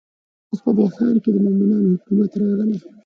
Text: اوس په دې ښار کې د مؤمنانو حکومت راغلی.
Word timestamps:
اوس 0.49 0.59
په 0.65 0.71
دې 0.77 0.85
ښار 0.95 1.15
کې 1.23 1.29
د 1.33 1.37
مؤمنانو 1.45 1.89
حکومت 1.95 2.31
راغلی. 2.41 2.77